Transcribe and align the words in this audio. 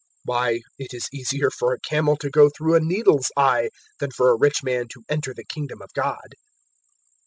018:025 0.01 0.07
Why, 0.25 0.59
it 0.79 0.93
is 0.95 1.07
easier 1.13 1.51
for 1.51 1.73
a 1.73 1.79
camel 1.79 2.17
to 2.17 2.31
go 2.31 2.49
through 2.49 2.73
a 2.73 2.79
needle's 2.79 3.31
eye 3.37 3.69
than 3.99 4.09
for 4.09 4.31
a 4.31 4.35
rich 4.35 4.63
man 4.63 4.87
to 4.87 5.03
enter 5.07 5.31
the 5.31 5.45
Kingdom 5.45 5.79
of 5.79 5.93
God." 5.93 6.33